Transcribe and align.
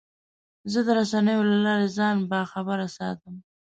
زه 0.71 0.79
د 0.87 0.89
رسنیو 0.99 1.41
له 1.51 1.57
لارې 1.65 1.87
ځان 1.97 2.15
باخبره 2.31 2.87
ساتم. 2.97 3.35